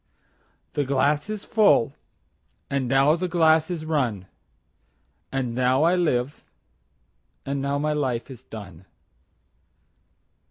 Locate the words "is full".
1.29-1.93